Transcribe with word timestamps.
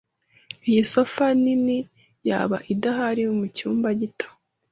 Iyi 0.69 0.81
sofa 0.93 1.25
nini 1.43 1.77
yaba 2.29 2.57
idahari 2.73 3.23
mucyumba 3.39 3.89
gito. 3.99 4.27